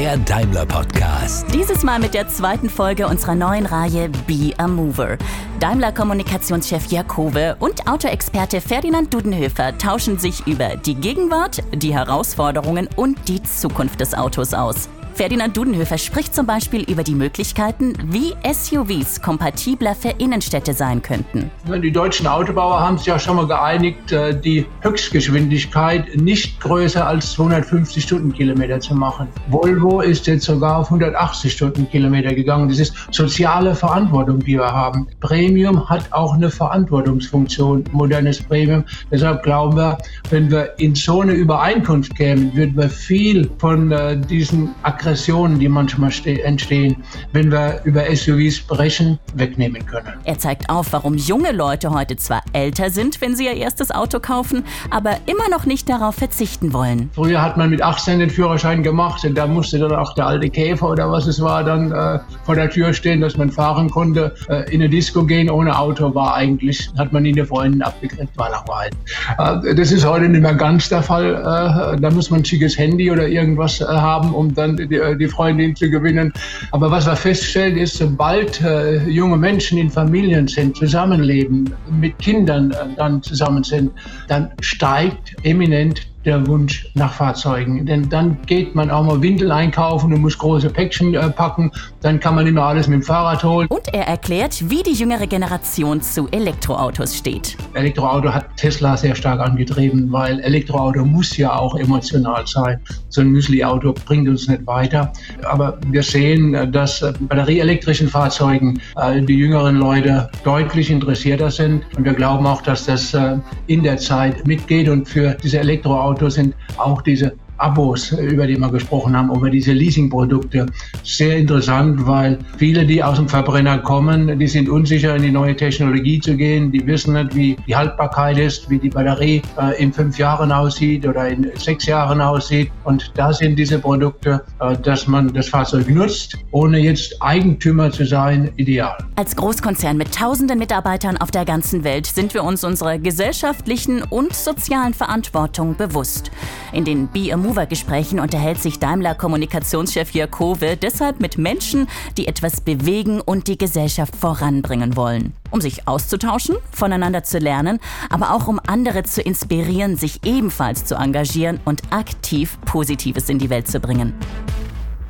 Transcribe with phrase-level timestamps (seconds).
[0.00, 1.44] der Daimler Podcast.
[1.52, 5.18] Dieses Mal mit der zweiten Folge unserer neuen Reihe Be a Mover.
[5.58, 13.18] Daimler Kommunikationschef Jakove und Autoexperte Ferdinand Dudenhöfer tauschen sich über die Gegenwart, die Herausforderungen und
[13.28, 14.88] die Zukunft des Autos aus.
[15.14, 21.50] Ferdinand Dudenhöfer spricht zum Beispiel über die Möglichkeiten, wie SUVs kompatibler für Innenstädte sein könnten.
[21.82, 27.32] Die deutschen Autobauer haben sich ja schon mal geeinigt, äh, die Höchstgeschwindigkeit nicht größer als
[27.32, 29.28] 250 Stundenkilometer zu machen.
[29.48, 32.68] Volvo ist jetzt sogar auf 180 Stundenkilometer gegangen.
[32.68, 35.06] Das ist soziale Verantwortung, die wir haben.
[35.20, 38.84] Premium hat auch eine Verantwortungsfunktion, modernes Premium.
[39.10, 39.98] Deshalb glauben wir,
[40.30, 45.58] wenn wir in so eine Übereinkunft kämen, würden wir viel von äh, diesen Aggressionen Aggressionen,
[45.58, 50.12] die manchmal entstehen, wenn wir über SUVs sprechen, wegnehmen können.
[50.22, 54.20] Er zeigt auf, warum junge Leute heute zwar älter sind, wenn sie ihr erstes Auto
[54.20, 57.10] kaufen, aber immer noch nicht darauf verzichten wollen.
[57.12, 60.48] Früher hat man mit 18 den Führerschein gemacht und da musste dann auch der alte
[60.48, 64.34] Käfer oder was es war dann äh, vor der Tür stehen, dass man fahren konnte.
[64.48, 68.36] Äh, in eine Disco gehen ohne Auto war eigentlich, hat man ihn der Freundin abgekriegt,
[68.38, 68.94] war langweilig.
[69.38, 71.34] Äh, das ist heute nicht mehr ganz der Fall.
[71.34, 75.16] Äh, da muss man ein schickes Handy oder irgendwas äh, haben, um dann die, äh,
[75.16, 76.32] die Freundin zu gewinnen.
[76.72, 82.72] Aber was wir feststellen ist, sobald äh, junge Menschen in Familien sind, zusammenleben, mit Kindern
[82.72, 83.92] äh, dann zusammen sind,
[84.28, 87.86] dann steigt eminent der Wunsch nach Fahrzeugen.
[87.86, 91.70] Denn dann geht man auch mal Windel einkaufen und muss große Päckchen äh, packen.
[92.02, 93.66] Dann kann man immer alles mit dem Fahrrad holen.
[93.68, 97.56] Und er erklärt, wie die jüngere Generation zu Elektroautos steht.
[97.74, 102.80] Elektroauto hat Tesla sehr stark angetrieben, weil Elektroauto muss ja auch emotional sein.
[103.08, 105.12] So ein Müsli-Auto bringt uns nicht weiter.
[105.44, 111.82] Aber wir sehen, äh, dass äh, batterieelektrischen Fahrzeugen äh, die jüngeren Leute deutlich interessierter sind.
[111.96, 116.09] Und wir glauben auch, dass das äh, in der Zeit mitgeht und für diese Elektroautos
[116.10, 120.66] Autos sind auch diese Abos, über die wir gesprochen haben, über diese Leasingprodukte.
[121.04, 125.54] Sehr interessant, weil viele, die aus dem Verbrenner kommen, die sind unsicher, in die neue
[125.54, 126.72] Technologie zu gehen.
[126.72, 131.06] Die wissen nicht, wie die Haltbarkeit ist, wie die Batterie äh, in fünf Jahren aussieht
[131.06, 132.70] oder in sechs Jahren aussieht.
[132.84, 138.04] Und da sind diese Produkte, äh, dass man das Fahrzeug nutzt, ohne jetzt Eigentümer zu
[138.04, 138.96] sein, ideal.
[139.16, 144.34] Als Großkonzern mit tausenden Mitarbeitern auf der ganzen Welt sind wir uns unserer gesellschaftlichen und
[144.34, 146.30] sozialen Verantwortung bewusst.
[146.72, 153.48] In den Be Mover-Gesprächen unterhält sich Daimler-Kommunikationschef Jakove deshalb mit Menschen, die etwas bewegen und
[153.48, 155.32] die Gesellschaft voranbringen wollen.
[155.50, 160.94] Um sich auszutauschen, voneinander zu lernen, aber auch um andere zu inspirieren, sich ebenfalls zu
[160.94, 164.14] engagieren und aktiv Positives in die Welt zu bringen.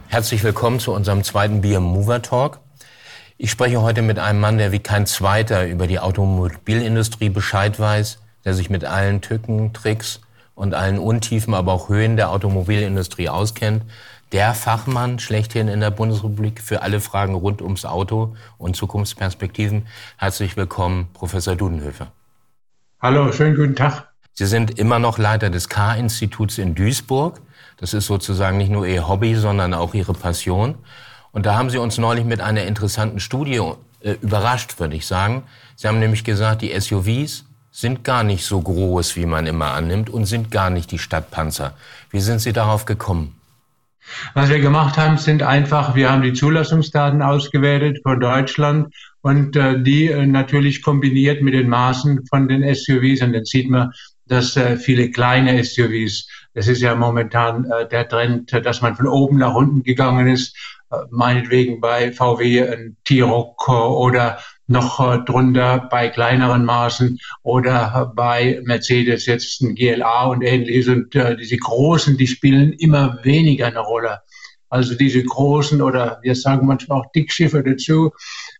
[0.08, 2.60] Herzlich willkommen zu unserem zweiten Bier Mover Talk.
[3.36, 8.18] Ich spreche heute mit einem Mann, der wie kein zweiter über die Automobilindustrie Bescheid weiß,
[8.46, 10.20] der sich mit allen Tücken, Tricks
[10.60, 13.82] und allen Untiefen, aber auch Höhen der Automobilindustrie auskennt.
[14.32, 19.86] Der Fachmann schlechthin in der Bundesrepublik für alle Fragen rund ums Auto und Zukunftsperspektiven.
[20.18, 22.12] Herzlich willkommen, Professor Dudenhöfer.
[23.00, 24.08] Hallo, schönen guten Tag.
[24.34, 27.40] Sie sind immer noch Leiter des K-Instituts in Duisburg.
[27.78, 30.74] Das ist sozusagen nicht nur Ihr Hobby, sondern auch Ihre Passion.
[31.32, 33.62] Und da haben Sie uns neulich mit einer interessanten Studie
[34.00, 35.44] äh, überrascht, würde ich sagen.
[35.74, 40.10] Sie haben nämlich gesagt, die SUVs sind gar nicht so groß, wie man immer annimmt
[40.10, 41.74] und sind gar nicht die Stadtpanzer.
[42.10, 43.36] Wie sind Sie darauf gekommen?
[44.34, 49.80] Was wir gemacht haben, sind einfach, wir haben die Zulassungsdaten ausgewertet von Deutschland und äh,
[49.80, 53.92] die äh, natürlich kombiniert mit den Maßen von den SUVs und dann sieht man,
[54.26, 59.06] dass äh, viele kleine SUVs, das ist ja momentan äh, der Trend, dass man von
[59.06, 60.56] oben nach unten gegangen ist,
[60.90, 64.38] äh, meinetwegen bei VW ein T-Roc oder
[64.70, 70.88] noch äh, drunter bei kleineren Maßen oder bei Mercedes jetzt ein GLA und ähnliches.
[70.88, 74.20] Und äh, diese großen, die spielen immer weniger eine Rolle.
[74.68, 78.12] Also diese großen oder wir sagen manchmal auch Dickschiffe dazu,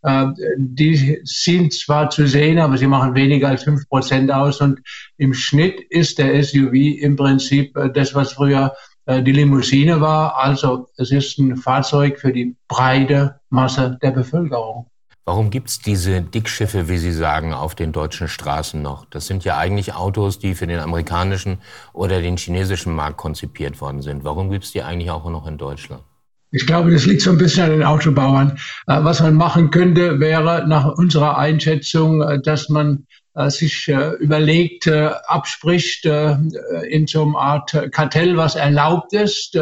[0.02, 0.26] äh,
[0.56, 4.60] die sind zwar zu sehen, aber sie machen weniger als fünf Prozent aus.
[4.60, 4.80] Und
[5.16, 8.74] im Schnitt ist der SUV im Prinzip äh, das, was früher
[9.06, 10.36] äh, die Limousine war.
[10.36, 14.89] Also es ist ein Fahrzeug für die breite Masse der Bevölkerung.
[15.30, 19.04] Warum gibt es diese Dickschiffe, wie Sie sagen, auf den deutschen Straßen noch?
[19.10, 21.58] Das sind ja eigentlich Autos, die für den amerikanischen
[21.92, 24.24] oder den chinesischen Markt konzipiert worden sind.
[24.24, 26.02] Warum gibt es die eigentlich auch noch in Deutschland?
[26.50, 28.58] Ich glaube, das liegt so ein bisschen an den Autobauern.
[28.88, 33.06] Äh, was man machen könnte, wäre nach unserer Einschätzung, äh, dass man
[33.36, 39.56] äh, sich überlegt, abspricht in so einer Art Kartell, was erlaubt ist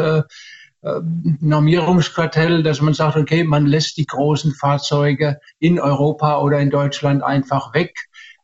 [0.81, 7.21] Normierungskartell, dass man sagt, okay, man lässt die großen Fahrzeuge in Europa oder in Deutschland
[7.21, 7.93] einfach weg.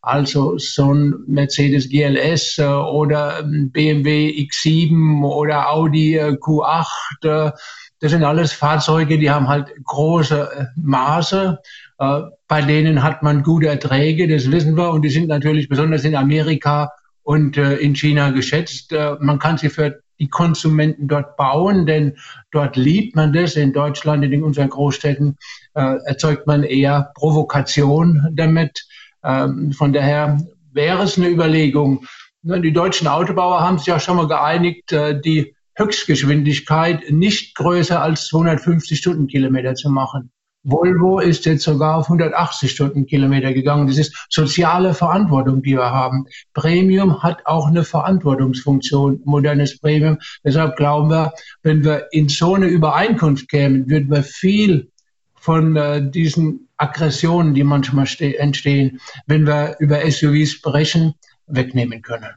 [0.05, 6.85] Also so ein Mercedes GLS äh, oder BMW X7 oder Audi äh, Q8.
[7.23, 7.51] Äh,
[7.99, 11.57] das sind alles Fahrzeuge, die haben halt große Maße.
[11.97, 14.91] Bei denen hat man gute Erträge, das wissen wir.
[14.91, 16.91] Und die sind natürlich besonders in Amerika
[17.23, 18.93] und in China geschätzt.
[19.21, 22.13] Man kann sie für die Konsumenten dort bauen, denn
[22.51, 23.55] dort liebt man das.
[23.55, 25.37] In Deutschland, in unseren Großstädten,
[25.73, 28.85] erzeugt man eher Provokation damit.
[29.25, 30.39] Ähm, von daher
[30.71, 32.05] wäre es eine Überlegung.
[32.43, 38.01] Ne, die deutschen Autobauer haben sich ja schon mal geeinigt, äh, die Höchstgeschwindigkeit nicht größer
[38.01, 40.31] als 250 Stundenkilometer zu machen.
[40.65, 43.87] Volvo ist jetzt sogar auf 180 Stundenkilometer gegangen.
[43.87, 46.25] Das ist soziale Verantwortung, die wir haben.
[46.53, 50.17] Premium hat auch eine Verantwortungsfunktion, modernes Premium.
[50.43, 54.89] Deshalb glauben wir, wenn wir in so eine Übereinkunft kämen, würden wir viel
[55.35, 61.13] von äh, diesen Aggressionen, die manchmal entstehen, wenn wir über SUVs sprechen,
[61.45, 62.31] wegnehmen können.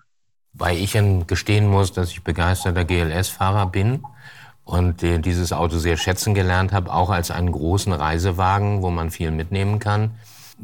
[0.52, 4.02] Weil ich gestehen muss, dass ich begeisterter GLS-Fahrer bin
[4.68, 9.10] und äh, dieses Auto sehr schätzen gelernt habe, auch als einen großen Reisewagen, wo man
[9.10, 10.10] viel mitnehmen kann.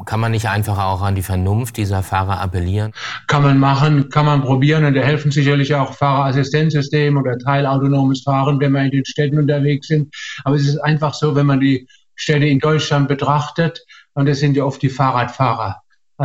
[0.05, 2.93] Kann man nicht einfach auch an die Vernunft dieser Fahrer appellieren?
[3.29, 8.61] Kann man machen, kann man probieren und da helfen sicherlich auch Fahrerassistenzsysteme oder teilautonomes Fahren,
[8.61, 10.15] wenn wir in den Städten unterwegs sind.
[10.45, 13.81] Aber es ist einfach so, wenn man die Städte in Deutschland betrachtet,
[14.13, 15.81] und das sind ja oft die Fahrradfahrer,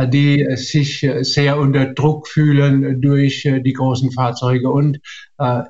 [0.06, 4.68] die sich sehr unter Druck fühlen durch die großen Fahrzeuge.
[4.68, 5.00] Und äh,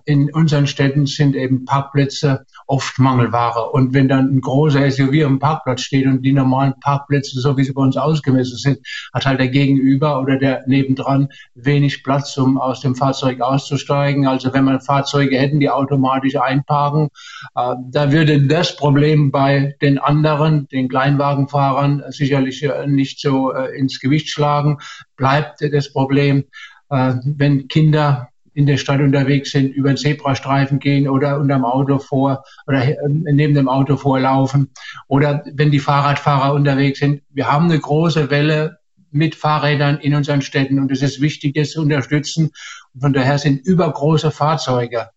[0.05, 3.71] in unseren Städten sind eben Parkplätze oft Mangelware.
[3.71, 7.63] Und wenn dann ein großer SUV am Parkplatz steht und die normalen Parkplätze, so wie
[7.63, 8.79] sie bei uns ausgemessen sind,
[9.15, 14.27] hat halt der Gegenüber oder der nebendran wenig Platz, um aus dem Fahrzeug auszusteigen.
[14.27, 17.09] Also wenn man Fahrzeuge hätten, die automatisch einparken,
[17.55, 24.01] äh, da würde das Problem bei den anderen, den Kleinwagenfahrern, sicherlich äh, nicht so ins
[24.01, 24.79] Gewicht schlagen.
[25.17, 26.45] Bleibt das Problem,
[26.89, 32.45] wenn Kinder in der Stadt unterwegs sind, über den Zebrastreifen gehen oder unterm Auto vor
[32.67, 34.71] oder ähm, neben dem Auto vorlaufen
[35.09, 37.23] oder wenn die Fahrradfahrer unterwegs sind.
[37.31, 38.79] Wir haben eine große Welle
[39.13, 42.51] mit Fahrrädern in unseren Städten und es ist wichtig, das zu unterstützen.
[42.95, 45.09] Und von daher sind übergroße Fahrzeuge,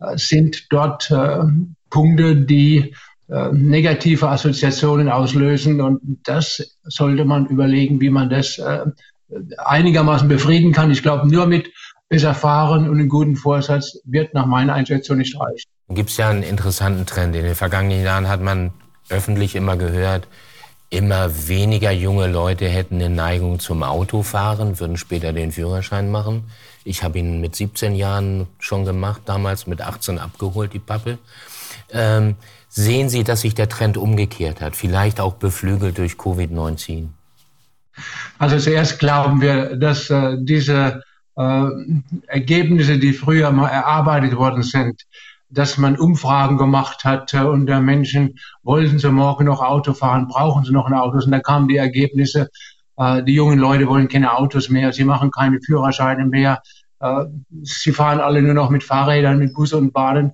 [0.00, 1.44] äh, sind dort äh,
[1.90, 2.94] Punkte, die
[3.28, 8.86] äh, negative Assoziationen auslösen und das sollte man überlegen, wie man das äh,
[9.58, 10.90] einigermaßen befrieden kann.
[10.90, 11.70] Ich glaube, nur mit
[12.08, 15.68] bis erfahren und einen guten Vorsatz wird nach meiner Einschätzung nicht reichen.
[15.90, 17.34] Gibt es ja einen interessanten Trend.
[17.36, 18.72] In den vergangenen Jahren hat man
[19.10, 20.26] öffentlich immer gehört,
[20.90, 26.44] immer weniger junge Leute hätten eine Neigung zum Autofahren, würden später den Führerschein machen.
[26.84, 31.18] Ich habe ihn mit 17 Jahren schon gemacht, damals mit 18 abgeholt, die Pappe.
[31.90, 32.36] Ähm,
[32.70, 37.08] sehen Sie, dass sich der Trend umgekehrt hat, vielleicht auch beflügelt durch Covid-19?
[38.38, 41.02] Also zuerst glauben wir, dass äh, diese
[41.38, 41.70] äh,
[42.26, 45.04] Ergebnisse, die früher mal erarbeitet worden sind,
[45.50, 50.64] dass man Umfragen gemacht hat äh, unter Menschen, wollten sie morgen noch Auto fahren, brauchen
[50.64, 51.18] sie noch ein Auto?
[51.18, 52.48] Und da kamen die Ergebnisse,
[52.96, 56.60] äh, die jungen Leute wollen keine Autos mehr, sie machen keine Führerscheine mehr,
[57.00, 57.24] äh,
[57.62, 60.32] sie fahren alle nur noch mit Fahrrädern, mit Bus und Bahnen.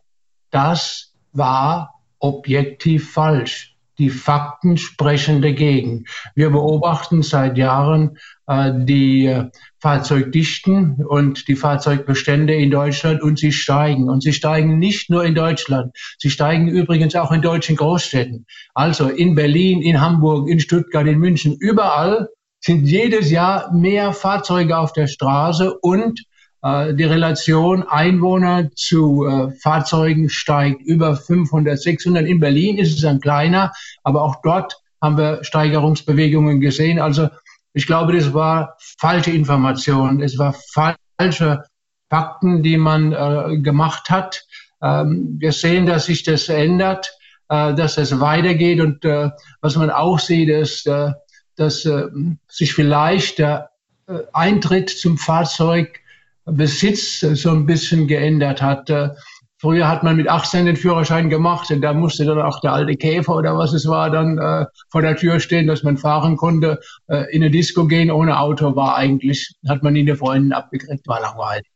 [0.50, 3.73] Das war objektiv falsch.
[3.99, 6.05] Die Fakten sprechen dagegen.
[6.35, 9.35] Wir beobachten seit Jahren äh, die
[9.81, 14.08] Fahrzeugdichten und die Fahrzeugbestände in Deutschland und sie steigen.
[14.08, 18.46] Und sie steigen nicht nur in Deutschland, sie steigen übrigens auch in deutschen Großstädten.
[18.74, 22.29] Also in Berlin, in Hamburg, in Stuttgart, in München, überall
[22.60, 26.24] sind jedes Jahr mehr Fahrzeuge auf der Straße und
[26.64, 32.24] die Relation Einwohner zu äh, Fahrzeugen steigt über 500, 600.
[32.24, 33.70] In Berlin ist es dann kleiner,
[34.02, 36.98] aber auch dort haben wir Steigerungsbewegungen gesehen.
[36.98, 37.28] Also
[37.74, 40.22] ich glaube, das war falsche Information.
[40.22, 41.64] Es war falsche
[42.08, 44.46] Fakten, die man äh, gemacht hat.
[44.80, 47.12] Ähm, wir sehen, dass sich das ändert,
[47.50, 48.80] äh, dass es weitergeht.
[48.80, 49.30] Und äh,
[49.60, 51.12] was man auch sieht, ist, äh,
[51.56, 52.06] dass äh,
[52.48, 53.70] sich vielleicht der
[54.06, 56.00] äh, Eintritt zum Fahrzeug
[56.46, 58.91] Besitz so ein bisschen geändert hat.
[58.91, 59.10] Äh,
[59.58, 62.96] früher hat man mit 18 den Führerschein gemacht und da musste dann auch der alte
[62.96, 66.81] Käfer oder was es war dann äh, vor der Tür stehen, dass man fahren konnte.
[67.06, 71.06] Äh, in eine Disco gehen ohne Auto war eigentlich, hat man ihn der Freundin abgekriegt,
[71.08, 71.67] war langweilig.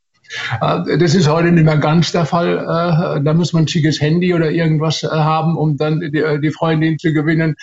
[0.60, 2.58] Äh, das ist heute nicht mehr ganz der Fall.
[2.58, 6.98] Äh, da muss man ein schickes Handy oder irgendwas haben, um dann die, die Freundin
[6.98, 7.56] zu gewinnen.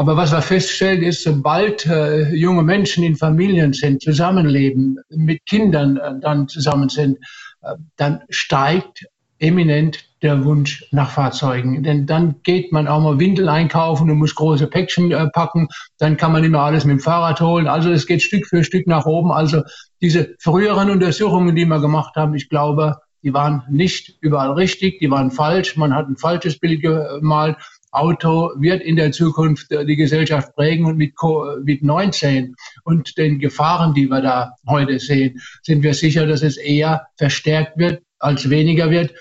[0.00, 5.98] Aber was wir feststellen ist, sobald äh, junge Menschen in Familien sind, zusammenleben, mit Kindern
[5.98, 7.18] äh, dann zusammen sind,
[7.60, 9.04] äh, dann steigt
[9.40, 11.82] eminent der Wunsch nach Fahrzeugen.
[11.82, 15.68] Denn dann geht man auch mal Windel einkaufen und muss große Päckchen äh, packen.
[15.98, 17.68] Dann kann man immer alles mit dem Fahrrad holen.
[17.68, 19.30] Also es geht Stück für Stück nach oben.
[19.30, 19.64] Also
[20.00, 25.10] diese früheren Untersuchungen, die wir gemacht haben, ich glaube, die waren nicht überall richtig, die
[25.10, 25.76] waren falsch.
[25.76, 27.58] Man hat ein falsches Bild gemalt.
[27.92, 32.54] Auto wird in der Zukunft äh, die Gesellschaft prägen und mit Covid-19
[32.84, 37.78] und den Gefahren, die wir da heute sehen, sind wir sicher, dass es eher verstärkt
[37.78, 39.14] wird als weniger wird.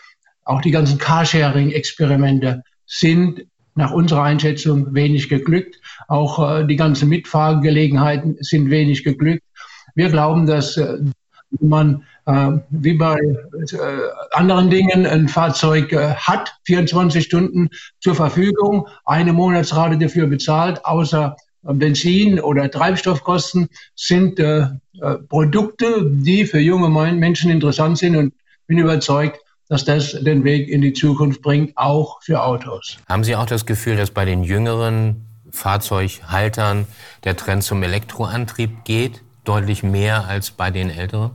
[0.45, 3.45] Auch die ganzen Carsharing-Experimente sind
[3.75, 5.79] nach unserer Einschätzung wenig geglückt.
[6.07, 9.43] Auch äh, die ganzen Mitfahrgelegenheiten sind wenig geglückt.
[9.95, 10.77] Wir glauben, dass
[11.51, 13.77] äh, man äh, wie bei äh,
[14.31, 21.35] anderen Dingen ein Fahrzeug äh, hat, 24 Stunden zur Verfügung, eine Monatsrate dafür bezahlt, außer
[21.61, 24.67] Benzin oder Treibstoffkosten sind äh,
[25.01, 28.33] äh, Produkte, die für junge Menschen interessant sind und
[28.67, 32.97] bin überzeugt, dass das den Weg in die Zukunft bringt, auch für Autos.
[33.07, 36.87] Haben Sie auch das Gefühl, dass bei den jüngeren Fahrzeughaltern
[37.23, 41.31] der Trend zum Elektroantrieb geht, deutlich mehr als bei den älteren?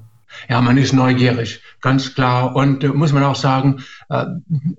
[0.49, 2.55] Ja, man ist neugierig, ganz klar.
[2.55, 4.25] Und äh, muss man auch sagen, äh,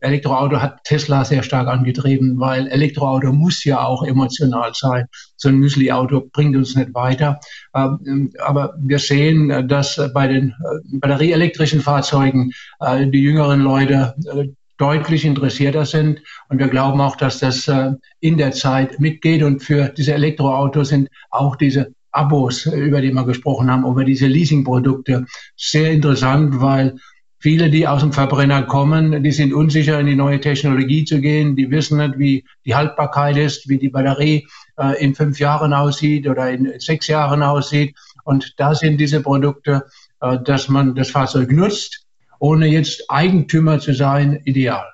[0.01, 5.05] Elektroauto hat Tesla sehr stark angetrieben, weil Elektroauto muss ja auch emotional sein.
[5.37, 7.39] So ein Müsli-Auto bringt uns nicht weiter.
[7.75, 14.15] Ähm, aber wir sehen, äh, dass bei den äh, batterieelektrischen Fahrzeugen äh, die jüngeren Leute
[14.33, 16.21] äh, deutlich interessierter sind.
[16.49, 17.71] Und wir glauben auch, dass das
[18.19, 19.41] in der Zeit mitgeht.
[19.41, 24.27] Und für diese Elektroautos sind auch diese Abos, über die wir gesprochen haben, über diese
[24.27, 25.25] Leasingprodukte.
[25.55, 26.95] Sehr interessant, weil
[27.39, 31.55] viele, die aus dem Verbrenner kommen, die sind unsicher, in die neue Technologie zu gehen.
[31.55, 36.27] Die wissen nicht, wie die Haltbarkeit ist, wie die Batterie äh, in fünf Jahren aussieht
[36.27, 37.95] oder in sechs Jahren aussieht.
[38.23, 39.85] Und da sind diese Produkte,
[40.21, 42.05] äh, dass man das Fahrzeug nutzt,
[42.39, 44.85] ohne jetzt Eigentümer zu sein, ideal.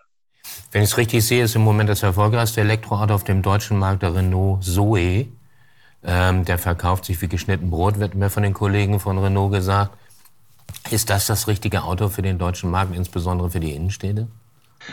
[0.71, 4.03] Wenn ich es richtig sehe, ist im Moment das erfolgreichste Elektroauto auf dem deutschen Markt
[4.03, 5.27] der Renault Zoe.
[6.03, 9.97] Ähm, der verkauft sich wie geschnitten Brot, wird mir von den Kollegen von Renault gesagt.
[10.89, 14.27] Ist das das richtige Auto für den deutschen Markt, insbesondere für die Innenstädte?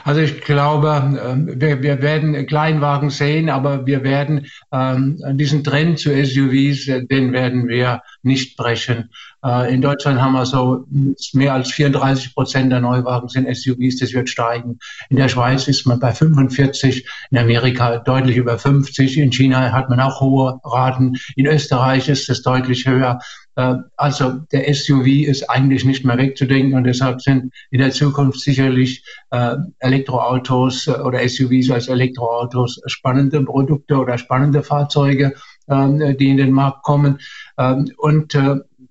[0.04, 6.10] Also ich glaube, ähm, wir, werden Kleinwagen sehen, aber wir werden ähm, diesen Trend zu
[6.10, 9.10] SUVs, äh, den werden wir nicht brechen.
[9.44, 10.86] Äh, in Deutschland haben wir so
[11.32, 14.78] mehr als 34 Prozent der Neuwagen sind SUVs, das wird steigen.
[15.10, 19.88] In der Schweiz ist man bei 45, in Amerika deutlich über 50, in China hat
[19.88, 23.18] man auch hohe Raten, in Österreich ist es deutlich höher.
[23.58, 28.40] Äh, also der SUV ist eigentlich nicht mehr wegzudenken und deshalb sind in der Zukunft
[28.40, 35.34] sicherlich äh, Elektroautos oder SUVs als Elektroautos spannende Produkte oder spannende Fahrzeuge,
[35.68, 37.18] ähm, die in den Markt kommen.
[37.58, 38.38] Ähm, und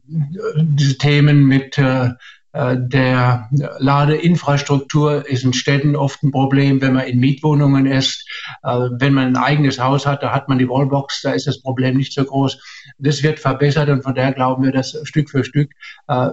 [0.10, 2.12] diese Themen mit äh, äh,
[2.58, 8.28] der Ladeinfrastruktur ist in Städten oft ein Problem, wenn man in Mietwohnungen ist.
[8.64, 11.62] Äh, wenn man ein eigenes Haus hat, da hat man die Wallbox, da ist das
[11.62, 12.58] Problem nicht so groß.
[12.98, 15.72] Das wird verbessert und von daher glauben wir, dass Stück für Stück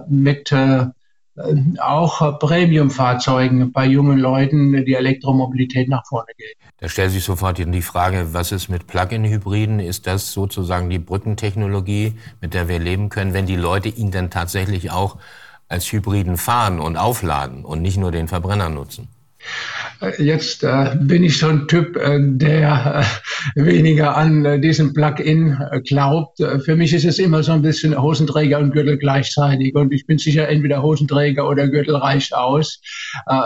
[0.07, 0.85] mit äh,
[1.79, 6.55] auch Premium-Fahrzeugen bei jungen Leuten die Elektromobilität nach vorne geht.
[6.77, 9.79] Da stellt sich sofort die Frage, was ist mit Plug-in-Hybriden?
[9.79, 14.29] Ist das sozusagen die Brückentechnologie, mit der wir leben können, wenn die Leute ihn dann
[14.29, 15.17] tatsächlich auch
[15.67, 19.09] als Hybriden fahren und aufladen und nicht nur den Verbrenner nutzen?
[20.17, 23.05] Jetzt äh, bin ich so ein Typ, äh, der
[23.55, 26.39] äh, weniger an äh, diesen Plug-in äh, glaubt.
[26.39, 29.75] Äh, für mich ist es immer so ein bisschen Hosenträger und Gürtel gleichzeitig.
[29.75, 32.81] Und ich bin sicher, entweder Hosenträger oder Gürtel reicht aus.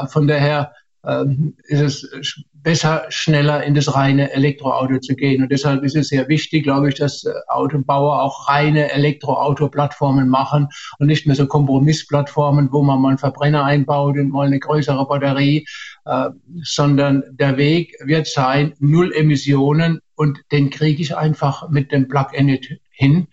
[0.07, 0.71] von daher
[1.05, 5.41] ähm, ist es besser, schneller in das reine Elektroauto zu gehen.
[5.41, 10.67] Und deshalb ist es sehr wichtig, glaube ich, dass Autobauer auch reine Elektroauto-Plattformen machen
[10.99, 15.07] und nicht mehr so Kompromissplattformen, wo man mal einen Verbrenner einbaut und mal eine größere
[15.07, 15.65] Batterie,
[16.05, 16.29] äh,
[16.63, 22.59] sondern der Weg wird sein, null Emissionen und den kriege ich einfach mit dem Plug-in
[22.91, 23.27] hin.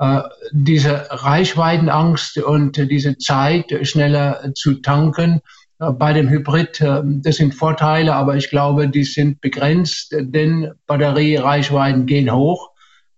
[0.00, 5.40] Äh, diese Reichweitenangst und diese Zeit, schneller zu tanken, äh,
[5.90, 12.06] bei dem Hybrid, äh, das sind Vorteile, aber ich glaube, die sind begrenzt, denn Batteriereichweiten
[12.06, 12.70] gehen hoch.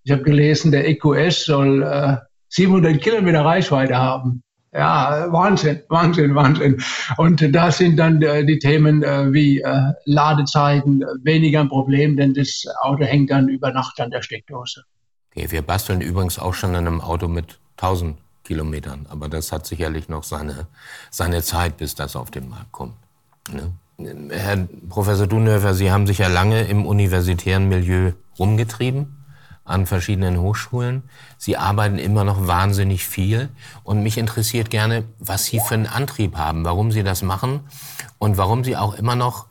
[0.04, 4.42] Ich habe gelesen, der EQS soll 700 Kilometer Reichweite haben.
[4.70, 6.82] Ja, Wahnsinn, Wahnsinn, Wahnsinn.
[7.16, 9.62] Und da sind dann die Themen wie
[10.04, 14.82] Ladezeiten weniger ein Problem, denn das Auto hängt dann über Nacht an der Steckdose.
[15.30, 19.06] Okay, wir basteln übrigens auch schon an einem Auto mit 1000 Kilometern.
[19.08, 20.66] Aber das hat sicherlich noch seine,
[21.10, 22.94] seine Zeit, bis das auf den Markt kommt.
[23.50, 23.72] Ne?
[24.30, 29.24] Herr Professor Dunhöfer, Sie haben sich ja lange im universitären Milieu rumgetrieben,
[29.64, 31.04] an verschiedenen Hochschulen.
[31.38, 33.48] Sie arbeiten immer noch wahnsinnig viel.
[33.82, 37.60] Und mich interessiert gerne, was Sie für einen Antrieb haben, warum Sie das machen
[38.18, 39.46] und warum Sie auch immer noch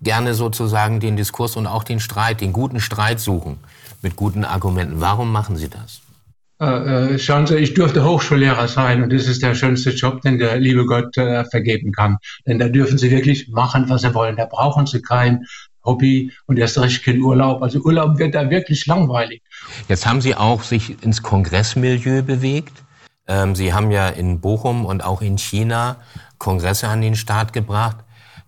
[0.00, 3.58] gerne sozusagen den Diskurs und auch den Streit, den guten Streit suchen
[4.02, 5.00] mit guten Argumenten.
[5.00, 6.03] Warum machen Sie das?
[6.60, 10.38] Äh, äh, schauen Sie, ich durfte Hochschullehrer sein und das ist der schönste Job, den
[10.38, 12.18] der liebe Gott äh, vergeben kann.
[12.46, 14.36] Denn da dürfen Sie wirklich machen, was Sie wollen.
[14.36, 15.44] Da brauchen Sie kein
[15.84, 17.62] Hobby und erst recht kein Urlaub.
[17.62, 19.42] Also Urlaub wird da wirklich langweilig.
[19.88, 22.84] Jetzt haben Sie auch sich ins Kongressmilieu bewegt.
[23.26, 25.96] Ähm, Sie haben ja in Bochum und auch in China
[26.38, 27.96] Kongresse an den Start gebracht.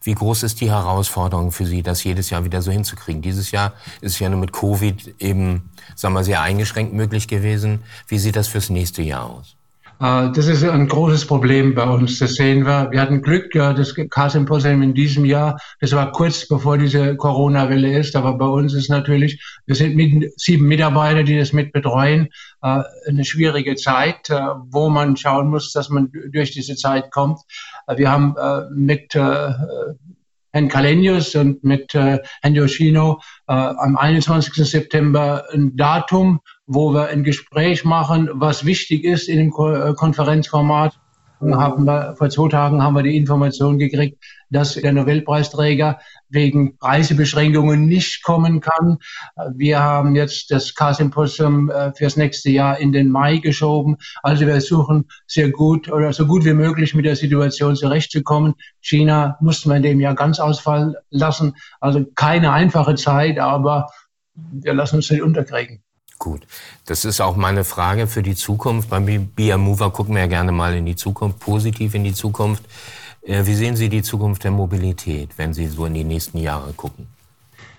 [0.02, 3.22] Wie groß ist die Herausforderung für Sie, das jedes Jahr wieder so hinzukriegen?
[3.22, 7.81] Dieses Jahr ist ja nur mit Covid eben, sagen wir, sehr eingeschränkt möglich gewesen.
[8.07, 9.57] Wie sieht das fürs nächste Jahr aus?
[10.00, 12.19] Äh, das ist ein großes Problem bei uns.
[12.19, 12.91] Das sehen wir.
[12.91, 15.59] Wir hatten Glück, das K-Symposium in diesem Jahr.
[15.81, 18.15] Das war kurz bevor diese Corona-Welle ist.
[18.17, 22.29] Aber bei uns ist natürlich, wir sind mit sieben Mitarbeiter, die das mit betreuen,
[22.62, 27.41] äh, eine schwierige Zeit, äh, wo man schauen muss, dass man durch diese Zeit kommt.
[27.97, 28.35] Wir haben
[28.75, 29.17] mit
[30.56, 34.54] Herrn Kalenius und mit Herrn Yoshino am 21.
[34.66, 40.98] September ein Datum wo wir ein Gespräch machen, was wichtig ist in dem äh, Konferenzformat.
[41.40, 47.87] Haben wir, vor zwei Tagen haben wir die Information gekriegt, dass der Nobelpreisträger wegen Reisebeschränkungen
[47.87, 48.99] nicht kommen kann.
[49.55, 53.97] Wir haben jetzt das K-Symposium äh, fürs nächste Jahr in den Mai geschoben.
[54.23, 58.55] Also wir versuchen sehr gut oder so gut wie möglich mit der Situation zurechtzukommen.
[58.81, 61.55] China mussten wir in dem Jahr ganz ausfallen lassen.
[61.81, 63.88] Also keine einfache Zeit, aber
[64.35, 65.83] wir lassen uns nicht unterkriegen.
[66.18, 66.46] Gut,
[66.87, 68.88] das ist auch meine Frage für die Zukunft.
[68.88, 72.64] Beim Be Mover gucken wir ja gerne mal in die Zukunft, positiv in die Zukunft.
[73.23, 76.73] Äh, wie sehen Sie die Zukunft der Mobilität, wenn Sie so in die nächsten Jahre
[76.73, 77.06] gucken?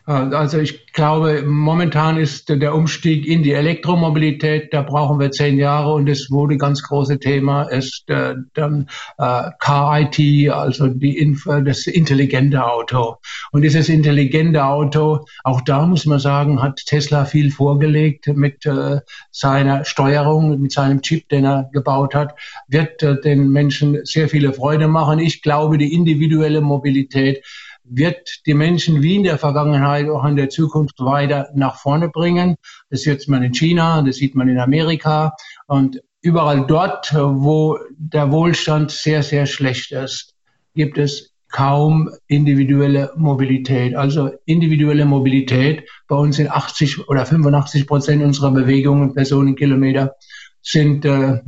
[0.08, 5.58] Äh, also ich glaube, momentan ist der Umstieg in die Elektromobilität, da brauchen wir zehn
[5.58, 8.88] Jahre und das wurde ganz große Thema, ist äh, dann
[9.18, 13.18] äh, Car-IT, also die Inf das intelligente Auto.
[13.52, 19.02] Und dieses intelligente Auto, auch da muss man sagen, hat Tesla viel vorgelegt mit äh,
[19.32, 22.34] seiner Steuerung, mit seinem Chip, den er gebaut hat,
[22.68, 25.20] wird äh, den Menschen sehr viele Freude machen.
[25.20, 27.44] Ich glaube, die individuelle Mobilität
[27.90, 32.56] wird die Menschen wie in der Vergangenheit auch in der Zukunft weiter nach vorne bringen.
[32.90, 35.34] Das sieht man in China, das sieht man in Amerika
[35.68, 40.34] und überall dort, wo der Wohlstand sehr, sehr schlecht ist,
[40.76, 43.96] gibt es kaum individuelle Mobilität.
[43.96, 50.16] Also individuelle Mobilität bei uns sind 80 oder 85 Prozent unserer Bewegungen, Personenkilometer,
[50.62, 51.40] sind äh,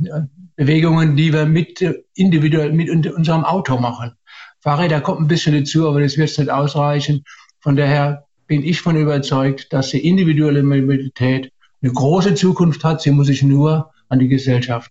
[0.56, 1.84] Bewegungen, die wir mit
[2.14, 4.12] individuell mit unserem Auto machen.
[4.60, 7.24] Fahrräder kommt ein bisschen dazu, aber das wird nicht ausreichen.
[7.60, 13.00] Von daher bin ich von überzeugt, dass die individuelle Mobilität eine große Zukunft hat.
[13.00, 14.90] Sie muss sich nur an die Gesellschaft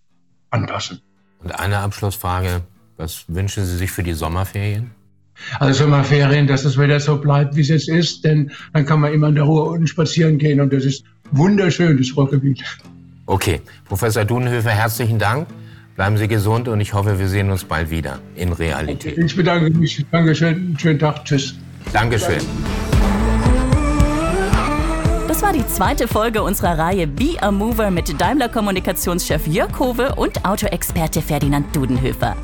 [0.50, 1.00] anpassen.
[1.42, 2.62] Und eine Abschlussfrage.
[2.96, 4.90] Was wünschen Sie sich für die Sommerferien?
[5.58, 9.12] Also Sommerferien, dass das Wetter so bleibt, wie es jetzt ist, denn dann kann man
[9.12, 12.62] immer in der Ruhe unten spazieren gehen und das ist wunderschön, das Ruhrgebiet.
[13.24, 15.48] Okay, Professor Dunhöfer, herzlichen Dank.
[15.96, 19.18] Bleiben Sie gesund und ich hoffe, wir sehen uns bald wieder in Realität.
[19.18, 20.04] Ich bedanke mich.
[20.10, 20.76] Dankeschön.
[20.78, 21.24] Schönen Tag.
[21.24, 21.54] Tschüss.
[21.92, 22.40] Dankeschön.
[25.40, 30.14] Das war die zweite Folge unserer Reihe Be a Mover mit Daimler Kommunikationschef Jörg Hove
[30.16, 32.36] und Autoexperte Ferdinand Dudenhöfer.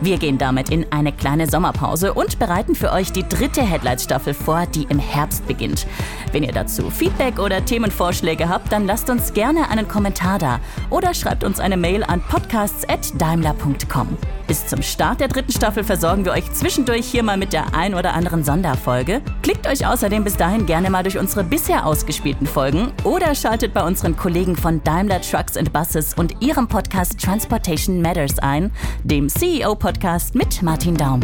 [0.00, 4.66] Wir gehen damit in eine kleine Sommerpause und bereiten für euch die dritte Headlights-Staffel vor,
[4.66, 5.88] die im Herbst beginnt.
[6.30, 11.12] Wenn ihr dazu Feedback oder Themenvorschläge habt, dann lasst uns gerne einen Kommentar da oder
[11.12, 14.16] schreibt uns eine Mail an podcasts.daimler.com.
[14.46, 17.94] Bis zum Start der dritten Staffel versorgen wir euch zwischendurch hier mal mit der ein
[17.94, 19.22] oder anderen Sonderfolge.
[19.42, 23.82] Klickt euch außerdem bis dahin gerne mal durch unsere bisher ausgespielten Folgen oder schaltet bei
[23.82, 28.70] unseren Kollegen von Daimler Trucks and Buses und ihrem Podcast Transportation Matters ein,
[29.02, 31.20] dem CEO-Podcast mit Martin Daum.